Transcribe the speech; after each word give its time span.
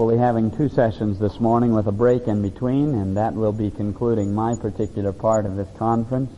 We'll 0.00 0.16
be 0.16 0.16
having 0.16 0.50
two 0.50 0.70
sessions 0.70 1.18
this 1.18 1.40
morning 1.40 1.74
with 1.74 1.86
a 1.86 1.92
break 1.92 2.26
in 2.26 2.40
between, 2.40 2.94
and 2.94 3.18
that 3.18 3.34
will 3.34 3.52
be 3.52 3.70
concluding 3.70 4.34
my 4.34 4.56
particular 4.56 5.12
part 5.12 5.44
of 5.44 5.56
this 5.56 5.68
conference. 5.76 6.32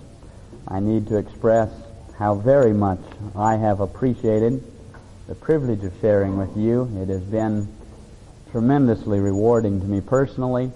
I 0.66 0.80
need 0.80 1.06
to 1.06 1.16
express 1.16 1.70
how 2.18 2.34
very 2.34 2.72
much 2.72 2.98
I 3.36 3.54
have 3.54 3.79
appreciated 3.79 4.64
the 5.29 5.36
privilege 5.36 5.84
of 5.84 5.93
sharing 6.00 6.38
with 6.38 6.56
you. 6.56 6.90
It 7.00 7.09
has 7.09 7.22
been 7.22 7.72
tremendously 8.50 9.20
rewarding 9.20 9.80
to 9.80 9.86
me 9.86 10.00
personally, 10.00 10.72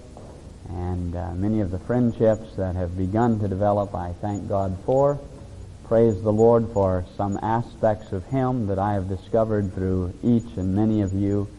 and 0.69 1.13
uh, 1.13 1.33
many 1.33 1.59
of 1.59 1.71
the 1.71 1.79
friendships 1.79 2.55
that 2.55 2.77
have 2.77 2.97
begun 2.97 3.37
to 3.41 3.49
develop, 3.49 3.93
I 3.95 4.13
thank 4.21 4.47
God 4.47 4.77
for. 4.85 5.19
Praise 5.89 6.21
the 6.21 6.31
Lord 6.31 6.69
for 6.71 7.03
some 7.17 7.37
aspects 7.43 8.13
of 8.13 8.23
Him 8.27 8.67
that 8.67 8.79
I 8.79 8.93
have 8.93 9.09
discovered 9.09 9.73
through 9.73 10.13
each 10.23 10.55
and 10.55 10.73
many 10.73 11.01
of 11.01 11.11
you 11.11 11.49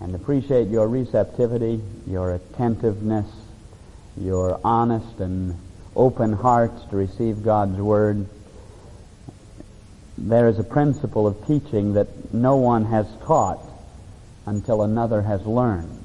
and 0.00 0.14
appreciate 0.14 0.68
your 0.68 0.88
receptivity, 0.88 1.80
your 2.06 2.34
attentiveness, 2.34 3.26
your 4.16 4.60
honest 4.64 5.20
and 5.20 5.58
open 5.96 6.32
hearts 6.32 6.84
to 6.90 6.96
receive 6.96 7.42
God's 7.42 7.78
Word. 7.78 8.26
There 10.18 10.48
is 10.48 10.58
a 10.58 10.64
principle 10.64 11.26
of 11.26 11.46
teaching 11.46 11.94
that 11.94 12.32
no 12.32 12.56
one 12.56 12.84
has 12.86 13.06
taught 13.24 13.60
until 14.46 14.82
another 14.82 15.22
has 15.22 15.44
learned. 15.46 16.04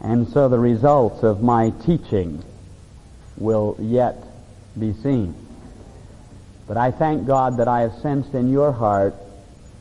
And 0.00 0.28
so 0.28 0.48
the 0.48 0.58
results 0.58 1.22
of 1.22 1.42
my 1.42 1.70
teaching 1.84 2.44
will 3.36 3.76
yet 3.80 4.16
be 4.78 4.92
seen. 4.92 5.34
But 6.66 6.76
I 6.76 6.90
thank 6.90 7.26
God 7.26 7.56
that 7.58 7.68
I 7.68 7.80
have 7.80 7.94
sensed 7.94 8.34
in 8.34 8.50
your 8.50 8.72
heart 8.72 9.14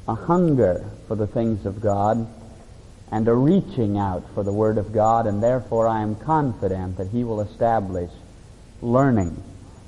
a 0.07 0.15
hunger 0.15 0.89
for 1.07 1.15
the 1.15 1.27
things 1.27 1.65
of 1.65 1.81
God 1.81 2.27
and 3.11 3.27
a 3.27 3.33
reaching 3.33 3.97
out 3.97 4.23
for 4.33 4.43
the 4.43 4.51
Word 4.51 4.77
of 4.77 4.91
God, 4.93 5.27
and 5.27 5.41
therefore 5.41 5.87
I 5.87 6.01
am 6.01 6.15
confident 6.15 6.97
that 6.97 7.09
He 7.09 7.23
will 7.23 7.41
establish 7.41 8.11
learning 8.81 9.41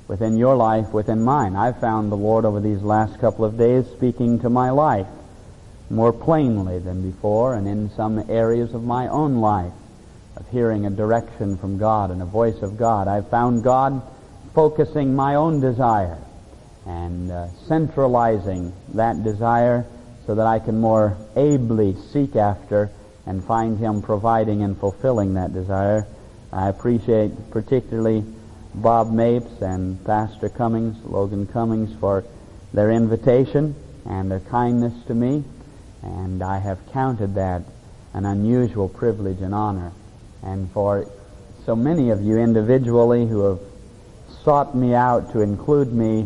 within 0.08 0.36
your 0.36 0.56
life, 0.56 0.92
within 0.92 1.22
mine. 1.22 1.54
I've 1.54 1.80
found 1.80 2.10
the 2.10 2.16
Lord 2.16 2.44
over 2.44 2.60
these 2.60 2.82
last 2.82 3.20
couple 3.20 3.44
of 3.44 3.58
days 3.58 3.86
speaking 3.86 4.40
to 4.40 4.50
my 4.50 4.70
life 4.70 5.06
more 5.90 6.12
plainly 6.12 6.78
than 6.78 7.10
before, 7.10 7.54
and 7.54 7.66
in 7.66 7.90
some 7.90 8.30
areas 8.30 8.74
of 8.74 8.82
my 8.82 9.08
own 9.08 9.36
life, 9.36 9.72
of 10.36 10.48
hearing 10.48 10.86
a 10.86 10.90
direction 10.90 11.56
from 11.58 11.78
God 11.78 12.10
and 12.10 12.22
a 12.22 12.26
voice 12.26 12.62
of 12.62 12.78
God. 12.78 13.08
I've 13.08 13.28
found 13.28 13.62
God 13.62 14.02
focusing 14.54 15.14
my 15.14 15.34
own 15.34 15.60
desire 15.60 16.18
and 16.86 17.30
uh, 17.30 17.48
centralizing 17.66 18.72
that 18.94 19.22
desire 19.22 19.84
so 20.30 20.36
that 20.36 20.46
I 20.46 20.60
can 20.60 20.78
more 20.78 21.16
ably 21.34 21.96
seek 22.12 22.36
after 22.36 22.88
and 23.26 23.44
find 23.44 23.76
Him 23.76 24.00
providing 24.00 24.62
and 24.62 24.78
fulfilling 24.78 25.34
that 25.34 25.52
desire. 25.52 26.06
I 26.52 26.68
appreciate 26.68 27.50
particularly 27.50 28.24
Bob 28.72 29.10
Mapes 29.10 29.60
and 29.60 30.04
Pastor 30.04 30.48
Cummings, 30.48 31.04
Logan 31.04 31.48
Cummings, 31.48 31.92
for 31.98 32.22
their 32.72 32.92
invitation 32.92 33.74
and 34.06 34.30
their 34.30 34.38
kindness 34.38 34.92
to 35.08 35.14
me, 35.14 35.42
and 36.02 36.44
I 36.44 36.60
have 36.60 36.78
counted 36.92 37.34
that 37.34 37.62
an 38.14 38.24
unusual 38.24 38.88
privilege 38.88 39.40
and 39.40 39.52
honor. 39.52 39.90
And 40.44 40.70
for 40.70 41.10
so 41.66 41.74
many 41.74 42.10
of 42.10 42.22
you 42.22 42.38
individually 42.38 43.26
who 43.26 43.40
have 43.40 43.60
sought 44.44 44.76
me 44.76 44.94
out 44.94 45.32
to 45.32 45.40
include 45.40 45.92
me, 45.92 46.22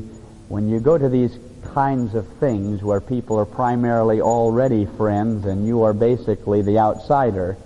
when 0.49 0.69
you 0.69 0.79
go 0.79 0.99
to 0.99 1.09
these 1.09 1.39
kinds 1.73 2.15
of 2.15 2.27
things 2.39 2.83
where 2.83 3.01
people 3.01 3.39
are 3.39 3.47
primarily 3.47 4.21
already 4.21 4.87
friends 4.87 5.45
and 5.47 5.67
you 5.67 5.83
are 5.83 5.93
basically 5.93 6.63
the 6.63 6.79
outsider, 6.79 7.57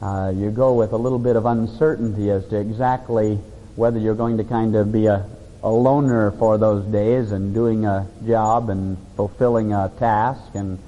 uh, 0.00 0.32
you 0.34 0.50
go 0.50 0.74
with 0.74 0.92
a 0.92 0.96
little 0.96 1.18
bit 1.18 1.36
of 1.36 1.46
uncertainty 1.46 2.30
as 2.30 2.46
to 2.48 2.56
exactly 2.56 3.36
whether 3.76 3.98
you're 3.98 4.14
going 4.14 4.36
to 4.36 4.44
kind 4.44 4.74
of 4.74 4.92
be 4.92 5.06
a, 5.06 5.26
a 5.62 5.70
loner 5.70 6.30
for 6.32 6.58
those 6.58 6.84
days 6.86 7.32
and 7.32 7.54
doing 7.54 7.84
a 7.84 8.06
job 8.26 8.68
and 8.68 8.96
fulfilling 9.16 9.72
a 9.72 9.90
task 9.98 10.54
and 10.54 10.78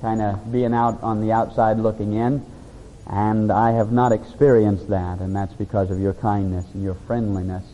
kind 0.00 0.20
of 0.20 0.52
being 0.52 0.74
out 0.74 1.02
on 1.02 1.20
the 1.20 1.32
outside 1.32 1.78
looking 1.78 2.12
in. 2.12 2.44
And 3.08 3.52
I 3.52 3.70
have 3.72 3.92
not 3.92 4.10
experienced 4.10 4.88
that, 4.88 5.20
and 5.20 5.34
that's 5.34 5.54
because 5.54 5.90
of 5.90 6.00
your 6.00 6.14
kindness 6.14 6.66
and 6.74 6.82
your 6.82 6.94
friendliness, 7.06 7.64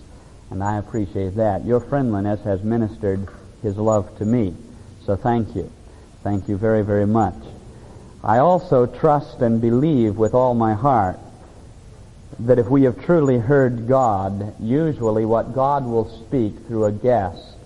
and 0.50 0.62
I 0.62 0.76
appreciate 0.76 1.36
that. 1.36 1.64
Your 1.64 1.80
friendliness 1.80 2.42
has 2.44 2.62
ministered 2.62 3.26
his 3.62 3.76
love 3.76 4.18
to 4.18 4.24
me. 4.24 4.54
So 5.06 5.16
thank 5.16 5.54
you. 5.56 5.70
Thank 6.22 6.48
you 6.48 6.56
very, 6.56 6.82
very 6.82 7.06
much. 7.06 7.34
I 8.22 8.38
also 8.38 8.86
trust 8.86 9.40
and 9.40 9.60
believe 9.60 10.16
with 10.16 10.34
all 10.34 10.54
my 10.54 10.74
heart 10.74 11.18
that 12.38 12.58
if 12.58 12.68
we 12.68 12.84
have 12.84 13.04
truly 13.04 13.38
heard 13.38 13.88
God, 13.88 14.54
usually 14.60 15.24
what 15.24 15.54
God 15.54 15.84
will 15.84 16.08
speak 16.26 16.66
through 16.66 16.84
a 16.84 16.92
guest 16.92 17.56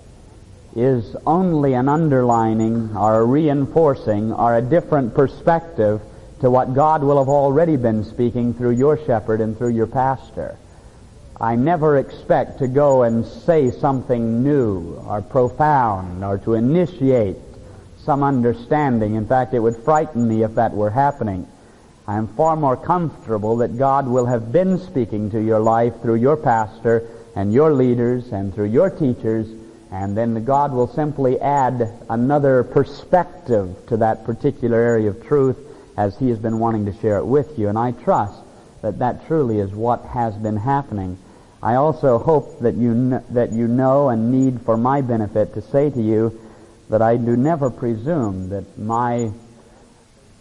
is 0.75 1.17
only 1.27 1.73
an 1.75 1.89
underlining 1.89 2.95
or 2.97 3.21
a 3.21 3.25
reinforcing 3.25 4.33
or 4.33 4.57
a 4.57 4.63
different 4.63 5.15
perspective 5.15 6.01
to 6.41 6.51
what 6.51 6.75
God 6.75 7.03
will 7.03 7.19
have 7.19 7.29
already 7.29 7.77
been 7.77 8.05
speaking 8.05 8.53
through 8.53 8.73
your 8.73 8.99
shepherd 9.07 9.41
and 9.41 9.57
through 9.57 9.71
your 9.71 9.87
pastor. 9.87 10.59
I 11.39 11.55
never 11.55 11.99
expect 11.99 12.61
to 12.61 12.69
go 12.69 13.03
and 13.03 13.27
say 13.27 13.71
something 13.71 14.43
new 14.43 14.95
or 15.07 15.21
profound 15.21 16.25
or 16.25 16.39
to 16.39 16.55
initiate 16.55 17.37
some 17.99 18.23
understanding. 18.23 19.17
In 19.17 19.27
fact, 19.27 19.53
it 19.53 19.59
would 19.59 19.77
frighten 19.77 20.27
me 20.27 20.45
if 20.45 20.55
that 20.55 20.73
were 20.73 20.89
happening. 20.89 21.47
I 22.09 22.17
am 22.17 22.29
far 22.29 22.57
more 22.57 22.77
comfortable 22.77 23.59
that 23.59 23.77
God 23.77 24.09
will 24.09 24.25
have 24.25 24.51
been 24.51 24.79
speaking 24.79 25.31
to 25.33 25.43
your 25.43 25.61
life 25.61 26.01
through 26.01 26.15
your 26.15 26.39
pastor 26.39 27.07
and 27.35 27.53
your 27.53 27.75
leaders 27.75 28.33
and 28.33 28.55
through 28.55 28.69
your 28.69 28.89
teachers, 28.89 29.47
and 29.91 30.17
then 30.17 30.43
God 30.45 30.73
will 30.73 30.89
simply 30.89 31.39
add 31.39 31.93
another 32.09 32.65
perspective 32.65 33.77
to 33.89 33.99
that 33.99 34.25
particular 34.25 34.79
area 34.79 35.11
of 35.11 35.27
truth 35.27 35.59
as 35.99 36.17
He 36.17 36.31
has 36.31 36.39
been 36.39 36.59
wanting 36.59 36.87
to 36.87 36.95
share 36.95 37.19
it 37.19 37.27
with 37.27 37.59
you. 37.59 37.69
And 37.69 37.77
I 37.77 37.91
trust 37.91 38.41
that 38.81 39.01
that 39.01 39.27
truly 39.27 39.59
is 39.59 39.73
what 39.73 40.03
has 40.07 40.35
been 40.37 40.57
happening. 40.57 41.19
I 41.67 41.75
also 41.75 42.19
hope 42.21 42.61
that 42.61 42.77
you, 42.77 42.93
kn- 42.93 43.25
that 43.31 43.51
you 43.51 43.67
know 43.67 44.09
and 44.11 44.31
need 44.31 44.63
for 44.63 44.77
my 44.77 45.01
benefit 45.01 45.55
to 45.55 45.61
say 45.61 45.91
to 45.91 46.01
you 46.01 46.39
that 46.91 47.03
I 47.03 47.17
do 47.17 47.37
never 47.37 47.71
presume 47.71 48.51
that 48.51 48.79
my 48.79 49.33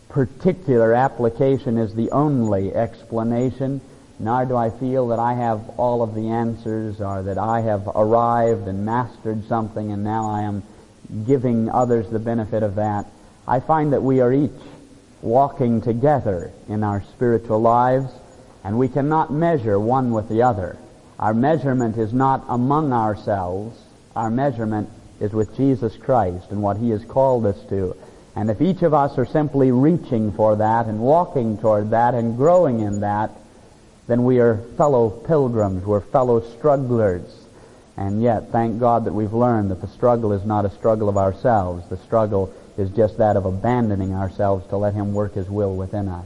particular 0.08 0.94
application 0.94 1.80
is 1.80 1.96
the 1.96 2.12
only 2.12 2.76
explanation, 2.76 3.82
nor 4.20 4.46
do 4.46 4.56
I 4.56 4.70
feel 4.70 5.08
that 5.08 5.18
I 5.18 5.34
have 5.34 5.68
all 5.80 6.04
of 6.04 6.14
the 6.14 6.30
answers 6.30 7.02
or 7.02 7.24
that 7.24 7.40
I 7.40 7.62
have 7.62 7.88
arrived 7.96 8.68
and 8.68 8.86
mastered 8.86 9.48
something 9.48 9.92
and 9.92 10.04
now 10.04 10.30
I 10.30 10.44
am 10.44 10.62
giving 11.26 11.72
others 11.72 12.08
the 12.08 12.20
benefit 12.20 12.62
of 12.62 12.76
that. 12.76 13.08
I 13.48 13.62
find 13.62 13.94
that 13.94 14.04
we 14.04 14.22
are 14.22 14.32
each 14.32 14.52
walking 15.24 15.82
together 15.82 16.52
in 16.70 16.84
our 16.84 17.02
spiritual 17.02 17.62
lives 17.62 18.12
and 18.64 18.78
we 18.78 18.90
cannot 18.90 19.34
measure 19.34 19.80
one 19.80 20.12
with 20.12 20.30
the 20.30 20.44
other. 20.44 20.78
Our 21.20 21.34
measurement 21.34 21.98
is 21.98 22.14
not 22.14 22.46
among 22.50 22.92
ourselves. 22.92 23.80
Our 24.16 24.30
measurement 24.30 24.90
is 25.20 25.32
with 25.32 25.56
Jesus 25.56 25.96
Christ 25.96 26.52
and 26.52 26.62
what 26.62 26.78
He 26.78 26.90
has 26.90 27.04
called 27.06 27.46
us 27.46 27.62
to. 27.70 27.96
And 28.36 28.50
if 28.50 28.62
each 28.62 28.82
of 28.82 28.94
us 28.94 29.18
are 29.18 29.26
simply 29.26 29.72
reaching 29.72 30.34
for 30.34 30.58
that 30.58 30.88
and 30.88 31.00
walking 31.00 31.58
toward 31.58 31.92
that 31.92 32.14
and 32.14 32.36
growing 32.36 32.82
in 32.82 33.00
that, 33.00 33.32
then 34.08 34.26
we 34.26 34.40
are 34.40 34.58
fellow 34.78 35.10
pilgrims, 35.10 35.86
we're 35.86 36.02
fellow 36.02 36.42
strugglers. 36.58 37.46
And 37.98 38.22
yet, 38.22 38.52
thank 38.52 38.80
God 38.80 39.06
that 39.06 39.14
we've 39.14 39.34
learned 39.34 39.72
that 39.72 39.80
the 39.80 39.88
struggle 39.88 40.34
is 40.34 40.46
not 40.46 40.66
a 40.66 40.70
struggle 40.70 41.08
of 41.08 41.18
ourselves. 41.18 41.88
The 41.88 41.98
struggle 41.98 42.54
is 42.78 42.90
just 42.90 43.18
that 43.20 43.38
of 43.38 43.46
abandoning 43.46 44.14
ourselves 44.14 44.68
to 44.68 44.78
let 44.78 44.94
Him 44.94 45.14
work 45.14 45.36
His 45.36 45.50
will 45.50 45.74
within 45.74 46.10
us. 46.10 46.26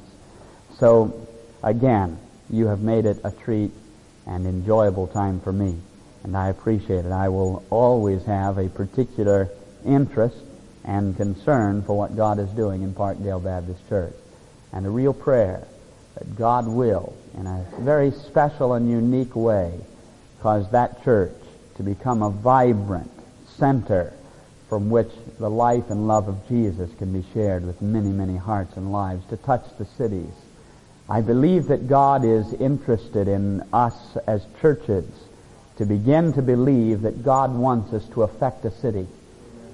So, 0.80 1.28
again, 1.62 2.18
you 2.50 2.66
have 2.68 2.82
made 2.82 3.06
it 3.06 3.20
a 3.24 3.32
treat 3.32 3.72
and 4.30 4.46
enjoyable 4.46 5.08
time 5.08 5.42
for 5.42 5.52
me. 5.52 5.76
And 6.24 6.38
I 6.38 6.50
appreciate 6.50 7.06
it. 7.06 7.12
I 7.12 7.30
will 7.30 7.66
always 7.70 8.24
have 8.26 8.58
a 8.58 8.70
particular 8.70 9.50
interest 9.86 10.38
and 10.86 11.18
concern 11.18 11.82
for 11.82 11.98
what 11.98 12.16
God 12.16 12.40
is 12.40 12.50
doing 12.52 12.84
in 12.84 12.94
Parkdale 12.94 13.44
Baptist 13.44 13.88
Church. 13.90 14.14
And 14.72 14.86
a 14.86 14.90
real 14.90 15.14
prayer 15.14 15.68
that 16.16 16.38
God 16.38 16.68
will, 16.68 17.16
in 17.36 17.48
a 17.48 17.66
very 17.80 18.12
special 18.12 18.74
and 18.74 18.90
unique 18.90 19.36
way, 19.36 19.80
cause 20.42 20.70
that 20.72 21.04
church 21.04 21.36
to 21.76 21.84
become 21.84 22.22
a 22.22 22.30
vibrant 22.30 23.12
center 23.58 24.14
from 24.68 24.90
which 24.90 25.12
the 25.40 25.50
life 25.50 25.90
and 25.90 26.08
love 26.08 26.28
of 26.28 26.48
Jesus 26.48 26.92
can 27.00 27.12
be 27.12 27.26
shared 27.34 27.66
with 27.66 27.82
many, 27.82 28.10
many 28.10 28.38
hearts 28.38 28.78
and 28.78 28.92
lives, 28.92 29.26
to 29.30 29.38
touch 29.38 29.66
the 29.80 29.86
cities 29.86 30.32
I 31.10 31.22
believe 31.22 31.70
that 31.70 31.88
God 31.88 32.24
is 32.24 32.54
interested 32.54 33.28
in 33.28 33.64
us 33.74 34.16
as 34.28 34.46
churches 34.62 35.10
to 35.78 35.86
begin 35.86 36.34
to 36.34 36.44
believe 36.44 37.02
that 37.02 37.24
God 37.24 37.52
wants 37.56 37.94
us 37.94 38.08
to 38.10 38.22
affect 38.22 38.64
a 38.66 38.70
city. 38.70 39.08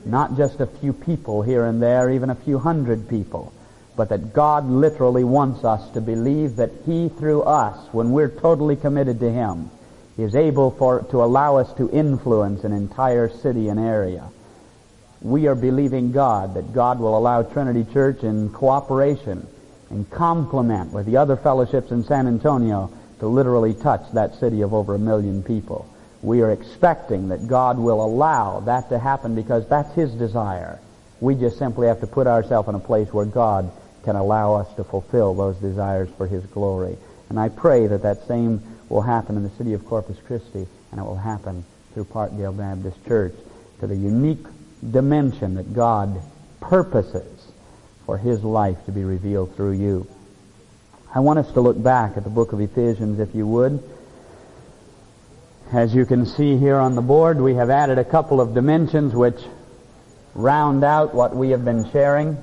Not 0.05 0.37
just 0.37 0.61
a 0.61 0.65
few 0.67 0.93
people 0.93 1.41
here 1.41 1.65
and 1.65 1.81
there, 1.81 2.09
even 2.09 2.29
a 2.29 2.35
few 2.35 2.57
hundred 2.57 3.09
people, 3.09 3.51
but 3.97 4.07
that 4.09 4.33
God 4.33 4.69
literally 4.69 5.25
wants 5.25 5.65
us 5.65 5.89
to 5.89 5.99
believe 5.99 6.55
that 6.55 6.71
He 6.85 7.09
through 7.09 7.41
us, 7.41 7.91
when 7.91 8.11
we're 8.11 8.29
totally 8.29 8.77
committed 8.77 9.19
to 9.19 9.29
Him, 9.29 9.69
is 10.17 10.35
able 10.35 10.71
for, 10.71 11.01
to 11.11 11.21
allow 11.21 11.57
us 11.57 11.73
to 11.73 11.89
influence 11.91 12.63
an 12.63 12.71
entire 12.71 13.27
city 13.27 13.67
and 13.67 13.77
area. 13.77 14.23
We 15.21 15.47
are 15.47 15.55
believing 15.55 16.13
God 16.13 16.53
that 16.53 16.71
God 16.71 16.99
will 16.99 17.17
allow 17.17 17.43
Trinity 17.43 17.83
Church 17.91 18.23
in 18.23 18.51
cooperation 18.51 19.47
and 19.89 20.09
complement 20.09 20.91
with 20.91 21.05
the 21.05 21.17
other 21.17 21.35
fellowships 21.35 21.91
in 21.91 22.03
San 22.03 22.27
Antonio 22.27 22.91
to 23.19 23.27
literally 23.27 23.73
touch 23.73 24.11
that 24.13 24.35
city 24.35 24.61
of 24.61 24.73
over 24.73 24.95
a 24.95 24.99
million 24.99 25.43
people. 25.43 25.87
We 26.21 26.41
are 26.41 26.51
expecting 26.51 27.29
that 27.29 27.47
God 27.47 27.77
will 27.77 28.03
allow 28.03 28.61
that 28.61 28.89
to 28.89 28.99
happen 28.99 29.35
because 29.35 29.67
that's 29.67 29.93
His 29.93 30.11
desire. 30.13 30.79
We 31.21 31.35
just 31.35 31.57
simply 31.57 31.87
have 31.87 32.01
to 32.01 32.07
put 32.07 32.27
ourselves 32.27 32.67
in 32.67 32.75
a 32.75 32.79
place 32.79 33.13
where 33.13 33.25
God 33.25 33.71
can 34.03 34.15
allow 34.15 34.55
us 34.55 34.73
to 34.75 34.83
fulfill 34.83 35.33
those 35.33 35.55
desires 35.57 36.09
for 36.17 36.27
His 36.27 36.45
glory. 36.47 36.97
And 37.29 37.39
I 37.39 37.49
pray 37.49 37.87
that 37.87 38.03
that 38.03 38.27
same 38.27 38.61
will 38.89 39.01
happen 39.01 39.37
in 39.37 39.43
the 39.43 39.49
city 39.51 39.73
of 39.73 39.85
Corpus 39.85 40.17
Christi, 40.25 40.67
and 40.91 40.99
it 40.99 41.03
will 41.03 41.15
happen 41.15 41.63
through 41.93 42.05
Parkdale 42.05 42.55
Baptist 42.55 43.03
Church 43.05 43.33
to 43.79 43.87
the 43.87 43.95
unique 43.95 44.45
dimension 44.91 45.55
that 45.55 45.73
God 45.73 46.21
purposes 46.59 47.34
for 48.05 48.17
His 48.17 48.43
life 48.43 48.77
to 48.85 48.91
be 48.91 49.03
revealed 49.03 49.55
through 49.55 49.73
you. 49.73 50.07
I 51.13 51.19
want 51.19 51.39
us 51.39 51.51
to 51.53 51.61
look 51.61 51.81
back 51.81 52.17
at 52.17 52.23
the 52.23 52.29
book 52.29 52.53
of 52.53 52.59
Ephesians, 52.59 53.19
if 53.19 53.33
you 53.33 53.47
would. 53.47 53.81
As 55.71 55.95
you 55.95 56.05
can 56.05 56.25
see 56.25 56.57
here 56.57 56.77
on 56.77 56.95
the 56.95 57.01
board, 57.01 57.41
we 57.41 57.55
have 57.55 57.69
added 57.69 57.97
a 57.97 58.03
couple 58.03 58.39
of 58.39 58.53
dimensions 58.53 59.13
which 59.13 59.39
round 60.35 60.83
out 60.83 61.15
what 61.15 61.35
we 61.35 61.49
have 61.51 61.65
been 61.65 61.89
sharing. 61.91 62.37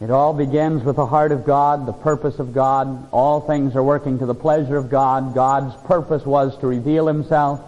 It 0.00 0.10
all 0.10 0.32
begins 0.32 0.82
with 0.82 0.96
the 0.96 1.04
heart 1.04 1.30
of 1.30 1.44
God, 1.44 1.84
the 1.84 1.92
purpose 1.92 2.38
of 2.38 2.54
God. 2.54 3.06
All 3.12 3.42
things 3.42 3.76
are 3.76 3.82
working 3.82 4.18
to 4.20 4.26
the 4.26 4.34
pleasure 4.34 4.78
of 4.78 4.88
God. 4.88 5.34
God's 5.34 5.76
purpose 5.86 6.24
was 6.24 6.56
to 6.58 6.66
reveal 6.66 7.06
Himself. 7.06 7.60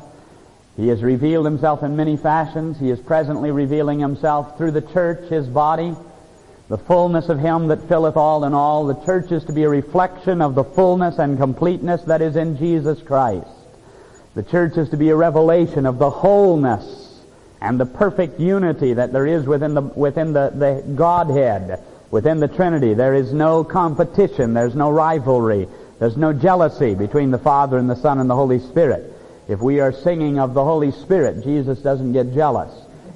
He 0.76 0.88
has 0.88 1.02
revealed 1.02 1.44
Himself 1.44 1.82
in 1.82 1.96
many 1.96 2.16
fashions. 2.16 2.78
He 2.78 2.90
is 2.90 3.00
presently 3.00 3.50
revealing 3.50 3.98
Himself 3.98 4.56
through 4.56 4.72
the 4.72 4.80
church, 4.80 5.28
His 5.28 5.46
body, 5.46 5.94
the 6.69 6.78
fullness 6.78 7.28
of 7.28 7.38
Him 7.38 7.69
that 7.69 7.88
filleth 7.88 8.16
all 8.16 8.44
in 8.44 8.54
all. 8.54 8.86
The 8.86 9.04
church 9.04 9.30
is 9.32 9.44
to 9.44 9.52
be 9.52 9.64
a 9.64 9.69
reflection 9.69 10.40
of 10.40 10.54
the 10.54 10.64
fullness 10.64 11.19
and 11.19 11.38
completeness 11.38 12.02
that 12.02 12.22
is 12.22 12.36
in 12.36 12.56
Jesus 12.56 13.02
Christ. 13.02 13.46
The 14.34 14.42
church 14.42 14.76
is 14.78 14.88
to 14.90 14.96
be 14.96 15.10
a 15.10 15.16
revelation 15.16 15.84
of 15.84 15.98
the 15.98 16.10
wholeness 16.10 17.20
and 17.60 17.78
the 17.78 17.86
perfect 17.86 18.40
unity 18.40 18.94
that 18.94 19.12
there 19.12 19.26
is 19.26 19.46
within 19.46 19.75
the, 19.75 19.82
within 19.82 20.32
the, 20.32 20.50
the 20.50 20.94
Godhead 20.94 21.82
Within 22.12 22.40
the 22.40 22.48
Trinity, 22.48 22.92
there 22.92 23.14
is 23.14 23.32
no 23.32 23.64
competition, 23.64 24.52
there's 24.52 24.75
no 24.75 24.90
rivalry, 24.90 25.66
there's 25.98 26.18
no 26.18 26.34
jealousy 26.34 26.94
between 26.94 27.30
the 27.30 27.38
Father 27.38 27.78
and 27.78 27.88
the 27.88 27.96
Son 27.96 28.18
and 28.18 28.28
the 28.28 28.34
Holy 28.34 28.58
Spirit. 28.58 29.12
If 29.48 29.60
we 29.60 29.80
are 29.80 29.92
singing 29.92 30.38
of 30.38 30.54
the 30.54 30.64
Holy 30.64 30.92
Spirit, 30.92 31.42
Jesus 31.42 31.80
doesn't 31.80 32.12
get 32.12 32.32
jealous. 32.32 32.72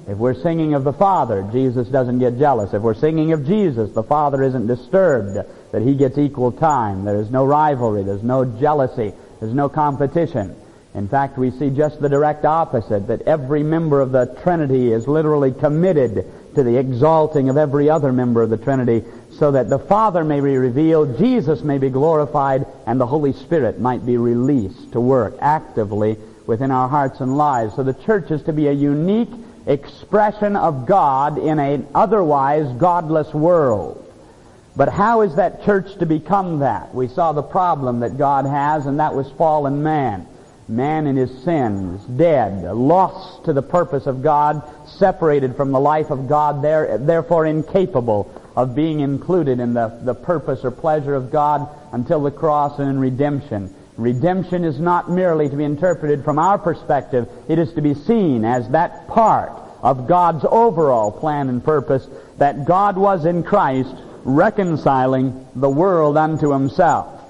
If 0.07 0.17
we're 0.17 0.41
singing 0.41 0.73
of 0.73 0.83
the 0.83 0.93
Father, 0.93 1.47
Jesus 1.51 1.87
doesn't 1.89 2.19
get 2.19 2.37
jealous. 2.37 2.73
If 2.73 2.81
we're 2.81 2.93
singing 2.93 3.33
of 3.33 3.45
Jesus, 3.45 3.91
the 3.91 4.03
Father 4.03 4.41
isn't 4.43 4.67
disturbed 4.67 5.37
that 5.71 5.81
He 5.81 5.95
gets 5.95 6.17
equal 6.17 6.51
time. 6.51 7.03
There 7.03 7.19
is 7.19 7.29
no 7.29 7.45
rivalry, 7.45 8.03
there's 8.03 8.23
no 8.23 8.45
jealousy, 8.45 9.13
there's 9.39 9.53
no 9.53 9.67
competition. 9.67 10.55
In 10.95 11.07
fact, 11.07 11.37
we 11.37 11.51
see 11.51 11.69
just 11.69 12.01
the 12.01 12.09
direct 12.09 12.45
opposite, 12.45 13.07
that 13.07 13.23
every 13.23 13.63
member 13.63 14.01
of 14.01 14.11
the 14.11 14.25
Trinity 14.43 14.91
is 14.91 15.07
literally 15.07 15.51
committed 15.51 16.25
to 16.55 16.63
the 16.63 16.77
exalting 16.77 17.49
of 17.49 17.57
every 17.57 17.89
other 17.89 18.11
member 18.11 18.41
of 18.41 18.49
the 18.49 18.57
Trinity 18.57 19.03
so 19.31 19.51
that 19.51 19.69
the 19.69 19.79
Father 19.79 20.23
may 20.23 20.39
be 20.39 20.57
revealed, 20.57 21.17
Jesus 21.17 21.61
may 21.61 21.77
be 21.77 21.89
glorified, 21.89 22.65
and 22.85 22.99
the 22.99 23.05
Holy 23.05 23.33
Spirit 23.33 23.79
might 23.79 24.05
be 24.05 24.17
released 24.17 24.93
to 24.93 25.01
work 25.01 25.35
actively 25.41 26.17
within 26.45 26.71
our 26.71 26.87
hearts 26.87 27.19
and 27.19 27.37
lives. 27.37 27.75
So 27.75 27.83
the 27.83 27.93
church 27.93 28.31
is 28.31 28.41
to 28.43 28.53
be 28.53 28.67
a 28.67 28.73
unique 28.73 29.31
expression 29.65 30.55
of 30.55 30.85
God 30.85 31.37
in 31.37 31.59
an 31.59 31.87
otherwise 31.93 32.71
godless 32.77 33.33
world. 33.33 34.03
But 34.75 34.89
how 34.89 35.21
is 35.21 35.35
that 35.35 35.63
church 35.65 35.97
to 35.99 36.05
become 36.05 36.59
that? 36.59 36.93
We 36.95 37.07
saw 37.07 37.33
the 37.33 37.43
problem 37.43 37.99
that 37.99 38.17
God 38.17 38.45
has, 38.45 38.85
and 38.85 38.99
that 38.99 39.13
was 39.13 39.29
fallen 39.31 39.83
man 39.83 40.27
man 40.67 41.07
in 41.07 41.15
his 41.15 41.31
sins, 41.43 42.03
dead, 42.03 42.63
lost 42.63 43.45
to 43.45 43.53
the 43.53 43.61
purpose 43.61 44.05
of 44.05 44.21
God, 44.21 44.61
separated 44.85 45.55
from 45.55 45.71
the 45.71 45.79
life 45.79 46.09
of 46.09 46.27
God, 46.27 46.61
there, 46.61 46.97
therefore 46.97 47.45
incapable 47.45 48.29
of 48.57 48.73
being 48.73 49.01
included 49.01 49.59
in 49.59 49.75
the, 49.75 49.87
the 50.01 50.15
purpose 50.15 50.65
or 50.65 50.71
pleasure 50.71 51.13
of 51.13 51.31
God 51.31 51.69
until 51.91 52.23
the 52.23 52.31
cross 52.31 52.79
and 52.79 52.89
in 52.89 52.99
redemption. 52.99 53.71
Redemption 53.97 54.63
is 54.63 54.79
not 54.79 55.11
merely 55.11 55.47
to 55.47 55.55
be 55.55 55.63
interpreted 55.63 56.25
from 56.25 56.39
our 56.39 56.57
perspective, 56.57 57.29
it 57.47 57.59
is 57.59 57.71
to 57.73 57.83
be 57.83 57.93
seen 57.93 58.43
as 58.43 58.67
that 58.69 59.07
part 59.09 59.51
of 59.83 60.07
God's 60.07 60.43
overall 60.43 61.11
plan 61.11 61.49
and 61.49 61.63
purpose 61.63 62.07
that 62.39 62.65
God 62.65 62.97
was 62.97 63.25
in 63.25 63.43
Christ 63.43 63.93
reconciling 64.23 65.47
the 65.55 65.69
world 65.69 66.17
unto 66.17 66.51
himself. 66.51 67.21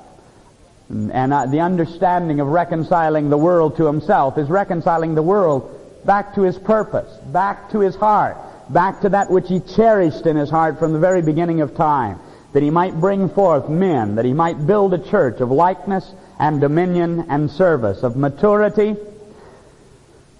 And 0.89 1.33
uh, 1.33 1.47
the 1.47 1.59
understanding 1.59 2.39
of 2.39 2.47
reconciling 2.47 3.29
the 3.29 3.37
world 3.37 3.75
to 3.77 3.85
himself 3.85 4.37
is 4.37 4.47
reconciling 4.47 5.13
the 5.13 5.21
world 5.21 6.05
back 6.05 6.35
to 6.35 6.43
his 6.43 6.57
purpose, 6.57 7.13
back 7.33 7.71
to 7.71 7.81
his 7.81 7.97
heart, 7.97 8.37
back 8.69 9.01
to 9.01 9.09
that 9.09 9.29
which 9.29 9.47
he 9.47 9.59
cherished 9.59 10.25
in 10.25 10.35
his 10.35 10.49
heart 10.49 10.79
from 10.79 10.93
the 10.93 10.99
very 10.99 11.21
beginning 11.21 11.61
of 11.61 11.75
time, 11.75 12.19
that 12.53 12.63
he 12.63 12.69
might 12.69 12.99
bring 12.99 13.29
forth 13.29 13.69
men, 13.69 14.15
that 14.15 14.25
he 14.25 14.33
might 14.33 14.65
build 14.65 14.93
a 14.93 14.97
church 14.97 15.39
of 15.41 15.51
likeness 15.51 16.13
and 16.39 16.61
dominion 16.61 17.25
and 17.29 17.49
service, 17.49 18.03
of 18.03 18.15
maturity. 18.15 18.95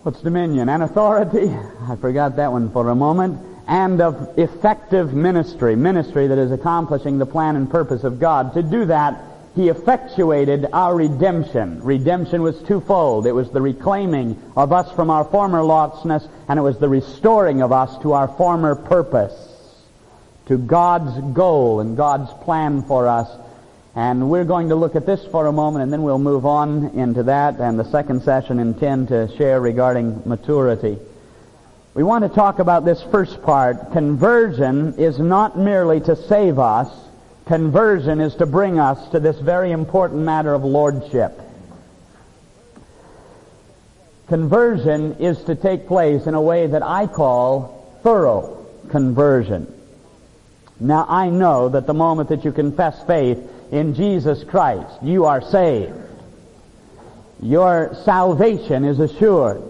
What's 0.04 0.22
dominion? 0.22 0.70
And 0.70 0.84
authority. 0.84 1.50
I 1.90 1.96
forgot 1.96 2.36
that 2.38 2.52
one 2.52 2.72
for 2.72 2.90
a 2.90 2.96
moment. 2.96 3.42
And 3.68 4.00
of 4.00 4.40
effective 4.40 5.14
ministry, 5.14 5.76
ministry 5.76 6.28
that 6.28 6.38
is 6.38 6.52
accomplishing 6.52 7.18
the 7.18 7.26
plan 7.26 7.58
and 7.58 7.70
purpose 7.70 8.04
of 8.04 8.20
God. 8.20 8.54
To 8.54 8.64
do 8.64 8.86
that, 8.86 9.22
he 9.58 9.70
effectuated 9.70 10.68
our 10.72 10.96
redemption. 10.96 11.84
Redemption 11.84 12.44
was 12.44 12.62
twofold. 12.62 13.26
It 13.26 13.32
was 13.32 13.50
the 13.50 13.60
reclaiming 13.60 14.40
of 14.56 14.72
us 14.72 14.92
from 14.92 15.10
our 15.10 15.26
former 15.26 15.62
lostness, 15.62 16.30
and 16.48 16.60
it 16.60 16.62
was 16.62 16.78
the 16.78 16.88
restoring 16.88 17.64
of 17.64 17.72
us 17.72 17.98
to 18.04 18.14
our 18.14 18.28
former 18.28 18.76
purpose, 18.76 19.34
to 20.46 20.60
God's 20.60 21.20
goal 21.34 21.80
and 21.80 21.98
God's 21.98 22.32
plan 22.44 22.84
for 22.84 23.08
us. 23.08 23.30
And 23.96 24.30
we're 24.30 24.46
going 24.46 24.70
to 24.70 24.76
look 24.76 24.96
at 24.96 25.08
this 25.08 25.26
for 25.26 25.48
a 25.48 25.52
moment, 25.52 25.82
and 25.82 25.92
then 25.92 26.04
we'll 26.04 26.20
move 26.20 26.46
on 26.46 26.90
into 26.90 27.24
that, 27.24 27.60
and 27.60 27.80
the 27.80 27.90
second 27.90 28.22
session 28.22 28.60
intend 28.60 29.08
to 29.08 29.36
share 29.38 29.60
regarding 29.60 30.22
maturity. 30.26 31.00
We 31.96 32.04
want 32.04 32.24
to 32.26 32.30
talk 32.30 32.60
about 32.60 32.86
this 32.86 33.02
first 33.02 33.42
part. 33.42 33.92
Conversion 33.92 35.00
is 35.00 35.18
not 35.18 35.58
merely 35.58 36.00
to 36.02 36.16
save 36.16 36.60
us, 36.60 36.92
Conversion 37.48 38.20
is 38.20 38.36
to 38.36 38.46
bring 38.46 38.78
us 38.78 39.10
to 39.10 39.20
this 39.20 39.40
very 39.40 39.72
important 39.72 40.24
matter 40.24 40.54
of 40.54 40.64
lordship. 40.66 41.40
Conversion 44.28 45.16
is 45.20 45.42
to 45.46 45.56
take 45.56 45.88
place 45.88 46.28
in 46.28 46.34
a 46.34 46.42
way 46.42 46.68
that 46.68 46.84
I 46.84 47.08
call 47.08 48.00
thorough 48.04 48.66
conversion. 48.90 49.74
Now 50.80 51.06
I 51.08 51.30
know 51.30 51.70
that 51.70 51.88
the 51.88 51.94
moment 51.94 52.30
that 52.30 52.44
you 52.44 52.52
confess 52.52 53.02
faith 53.06 53.40
in 53.72 53.96
Jesus 53.96 54.44
Christ, 54.44 55.02
you 55.02 55.26
are 55.26 55.42
saved. 55.42 55.94
Your 57.42 57.96
salvation 58.04 58.84
is 58.84 59.00
assured. 59.00 59.62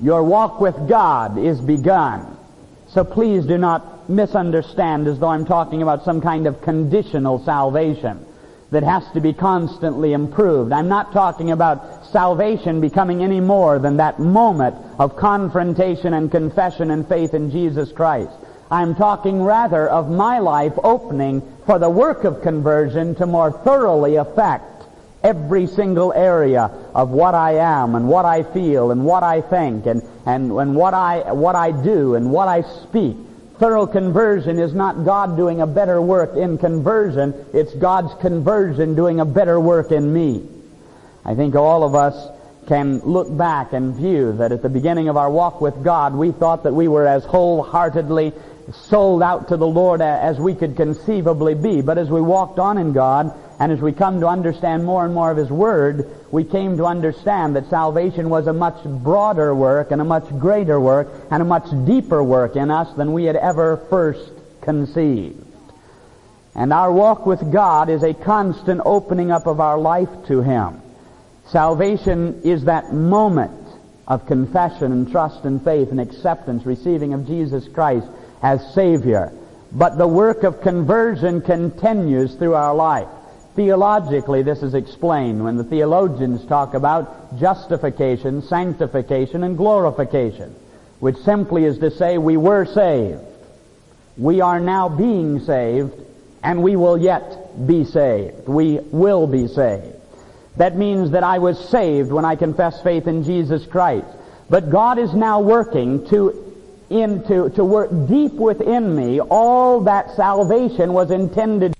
Your 0.00 0.22
walk 0.22 0.60
with 0.60 0.88
God 0.88 1.38
is 1.38 1.60
begun. 1.60 2.37
So 2.90 3.04
please 3.04 3.44
do 3.44 3.58
not 3.58 4.08
misunderstand 4.08 5.06
as 5.08 5.18
though 5.18 5.28
I'm 5.28 5.44
talking 5.44 5.82
about 5.82 6.04
some 6.04 6.20
kind 6.20 6.46
of 6.46 6.62
conditional 6.62 7.38
salvation 7.44 8.24
that 8.70 8.82
has 8.82 9.04
to 9.12 9.20
be 9.20 9.32
constantly 9.32 10.12
improved. 10.12 10.72
I'm 10.72 10.88
not 10.88 11.12
talking 11.12 11.50
about 11.50 12.06
salvation 12.06 12.80
becoming 12.80 13.22
any 13.22 13.40
more 13.40 13.78
than 13.78 13.98
that 13.98 14.18
moment 14.18 14.76
of 14.98 15.16
confrontation 15.16 16.14
and 16.14 16.30
confession 16.30 16.90
and 16.90 17.06
faith 17.06 17.34
in 17.34 17.50
Jesus 17.50 17.92
Christ. 17.92 18.32
I'm 18.70 18.94
talking 18.94 19.42
rather 19.42 19.88
of 19.88 20.10
my 20.10 20.38
life 20.38 20.74
opening 20.82 21.42
for 21.64 21.78
the 21.78 21.88
work 21.88 22.24
of 22.24 22.42
conversion 22.42 23.14
to 23.16 23.26
more 23.26 23.50
thoroughly 23.50 24.16
affect 24.16 24.77
every 25.22 25.66
single 25.66 26.12
area 26.12 26.70
of 26.94 27.10
what 27.10 27.34
I 27.34 27.56
am 27.56 27.94
and 27.94 28.08
what 28.08 28.24
I 28.24 28.42
feel 28.42 28.90
and 28.90 29.04
what 29.04 29.22
I 29.22 29.40
think 29.40 29.86
and, 29.86 30.02
and, 30.26 30.52
and 30.52 30.76
what 30.76 30.94
I 30.94 31.32
what 31.32 31.56
I 31.56 31.70
do 31.72 32.14
and 32.14 32.30
what 32.30 32.48
I 32.48 32.62
speak 32.62 33.16
Thorough 33.58 33.88
conversion 33.88 34.60
is 34.60 34.72
not 34.72 35.04
God 35.04 35.36
doing 35.36 35.60
a 35.60 35.66
better 35.66 36.00
work 36.00 36.36
in 36.36 36.58
conversion, 36.58 37.34
it's 37.52 37.74
God's 37.74 38.14
conversion 38.20 38.94
doing 38.94 39.18
a 39.18 39.24
better 39.24 39.58
work 39.58 39.90
in 39.90 40.12
me. 40.12 40.48
I 41.24 41.34
think 41.34 41.56
all 41.56 41.82
of 41.82 41.96
us 41.96 42.28
can 42.68 43.00
look 43.00 43.36
back 43.36 43.72
and 43.72 43.96
view 43.96 44.34
that 44.34 44.52
at 44.52 44.62
the 44.62 44.68
beginning 44.68 45.08
of 45.08 45.16
our 45.16 45.28
walk 45.28 45.60
with 45.60 45.82
God, 45.82 46.14
we 46.14 46.30
thought 46.30 46.62
that 46.62 46.72
we 46.72 46.86
were 46.86 47.06
as 47.06 47.24
wholeheartedly 47.24 48.32
sold 48.72 49.22
out 49.24 49.48
to 49.48 49.56
the 49.56 49.66
Lord 49.66 50.02
as 50.02 50.38
we 50.38 50.54
could 50.54 50.76
conceivably 50.76 51.54
be. 51.54 51.80
But 51.80 51.98
as 51.98 52.08
we 52.08 52.20
walked 52.20 52.60
on 52.60 52.78
in 52.78 52.92
God, 52.92 53.34
and 53.60 53.72
as 53.72 53.80
we 53.80 53.92
come 53.92 54.20
to 54.20 54.28
understand 54.28 54.84
more 54.84 55.04
and 55.04 55.12
more 55.12 55.32
of 55.32 55.36
His 55.36 55.50
Word, 55.50 56.08
we 56.30 56.44
came 56.44 56.76
to 56.76 56.86
understand 56.86 57.56
that 57.56 57.68
salvation 57.68 58.30
was 58.30 58.46
a 58.46 58.52
much 58.52 58.84
broader 58.84 59.52
work 59.52 59.90
and 59.90 60.00
a 60.00 60.04
much 60.04 60.28
greater 60.38 60.78
work 60.78 61.08
and 61.30 61.42
a 61.42 61.44
much 61.44 61.68
deeper 61.84 62.22
work 62.22 62.54
in 62.54 62.70
us 62.70 62.94
than 62.96 63.12
we 63.12 63.24
had 63.24 63.34
ever 63.34 63.78
first 63.90 64.30
conceived. 64.60 65.44
And 66.54 66.72
our 66.72 66.92
walk 66.92 67.26
with 67.26 67.52
God 67.52 67.88
is 67.88 68.04
a 68.04 68.14
constant 68.14 68.80
opening 68.84 69.32
up 69.32 69.46
of 69.46 69.58
our 69.58 69.78
life 69.78 70.10
to 70.28 70.40
Him. 70.40 70.80
Salvation 71.46 72.42
is 72.44 72.64
that 72.64 72.92
moment 72.92 73.66
of 74.06 74.26
confession 74.26 74.92
and 74.92 75.10
trust 75.10 75.44
and 75.44 75.62
faith 75.64 75.90
and 75.90 76.00
acceptance, 76.00 76.64
receiving 76.64 77.12
of 77.12 77.26
Jesus 77.26 77.66
Christ 77.66 78.06
as 78.40 78.72
Savior. 78.72 79.32
But 79.72 79.98
the 79.98 80.06
work 80.06 80.44
of 80.44 80.60
conversion 80.60 81.40
continues 81.40 82.34
through 82.34 82.54
our 82.54 82.74
life. 82.74 83.08
Theologically, 83.58 84.42
this 84.42 84.62
is 84.62 84.74
explained 84.74 85.42
when 85.42 85.56
the 85.56 85.64
theologians 85.64 86.44
talk 86.44 86.74
about 86.74 87.40
justification, 87.40 88.40
sanctification, 88.40 89.42
and 89.42 89.56
glorification, 89.56 90.54
which 91.00 91.16
simply 91.16 91.64
is 91.64 91.76
to 91.78 91.90
say 91.90 92.18
we 92.18 92.36
were 92.36 92.66
saved. 92.66 93.20
We 94.16 94.40
are 94.42 94.60
now 94.60 94.88
being 94.88 95.40
saved, 95.40 95.92
and 96.40 96.62
we 96.62 96.76
will 96.76 96.98
yet 96.98 97.66
be 97.66 97.84
saved. 97.84 98.46
We 98.46 98.78
will 98.92 99.26
be 99.26 99.48
saved. 99.48 99.96
That 100.56 100.76
means 100.76 101.10
that 101.10 101.24
I 101.24 101.38
was 101.38 101.58
saved 101.68 102.12
when 102.12 102.24
I 102.24 102.36
confessed 102.36 102.84
faith 102.84 103.08
in 103.08 103.24
Jesus 103.24 103.66
Christ. 103.66 104.06
But 104.48 104.70
God 104.70 105.00
is 105.00 105.12
now 105.14 105.40
working 105.40 106.06
to 106.10 106.44
into 106.90 107.50
to 107.50 107.64
work 107.64 107.90
deep 108.06 108.34
within 108.34 108.94
me 108.94 109.20
all 109.20 109.80
that 109.80 110.14
salvation 110.14 110.92
was 110.92 111.10
intended 111.10 111.74